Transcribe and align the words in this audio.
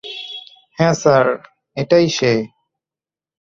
হ্যাঁ 0.77 0.95
স্যার, 1.01 1.25
এটাই 1.77 2.07
সে! 2.09 2.31